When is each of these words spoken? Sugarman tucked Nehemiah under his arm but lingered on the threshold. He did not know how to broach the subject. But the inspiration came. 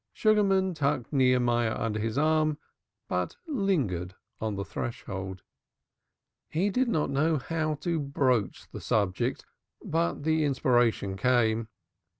Sugarman 0.13 0.73
tucked 0.73 1.13
Nehemiah 1.13 1.75
under 1.77 1.99
his 1.99 2.17
arm 2.17 2.57
but 3.07 3.35
lingered 3.45 4.15
on 4.39 4.55
the 4.55 4.65
threshold. 4.65 5.43
He 6.49 6.71
did 6.71 6.87
not 6.87 7.11
know 7.11 7.37
how 7.37 7.75
to 7.81 7.99
broach 7.99 8.67
the 8.71 8.81
subject. 8.81 9.45
But 9.85 10.23
the 10.23 10.43
inspiration 10.43 11.17
came. 11.17 11.67